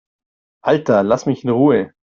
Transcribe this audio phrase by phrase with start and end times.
[0.63, 1.93] Alter, lass mich in Ruhe!